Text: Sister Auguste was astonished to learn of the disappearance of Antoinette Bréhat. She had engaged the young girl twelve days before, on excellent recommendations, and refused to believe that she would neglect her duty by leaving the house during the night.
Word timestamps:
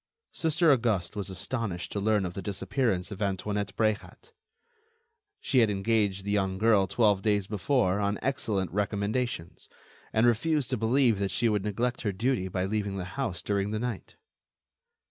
Sister 0.31 0.71
Auguste 0.71 1.15
was 1.15 1.29
astonished 1.29 1.91
to 1.91 1.99
learn 1.99 2.25
of 2.25 2.33
the 2.33 2.41
disappearance 2.41 3.11
of 3.11 3.21
Antoinette 3.21 3.71
Bréhat. 3.77 4.31
She 5.39 5.59
had 5.59 5.69
engaged 5.69 6.25
the 6.25 6.31
young 6.31 6.57
girl 6.57 6.87
twelve 6.87 7.21
days 7.21 7.45
before, 7.45 7.99
on 7.99 8.17
excellent 8.23 8.71
recommendations, 8.71 9.69
and 10.11 10.25
refused 10.25 10.71
to 10.71 10.75
believe 10.77 11.19
that 11.19 11.29
she 11.29 11.47
would 11.47 11.63
neglect 11.63 12.01
her 12.01 12.11
duty 12.11 12.47
by 12.47 12.65
leaving 12.65 12.97
the 12.97 13.05
house 13.13 13.43
during 13.43 13.69
the 13.69 13.77
night. 13.79 14.15